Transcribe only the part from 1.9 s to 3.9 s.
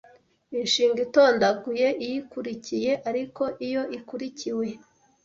iyikurikiye ariko iyo